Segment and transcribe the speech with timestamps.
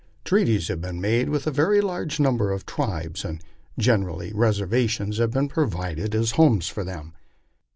[0.25, 3.39] Treaties have been made with a very large number of the tribes, and
[3.77, 7.13] general ly reservations have been provided as homes for them.